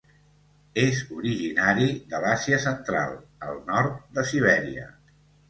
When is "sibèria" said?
4.33-4.89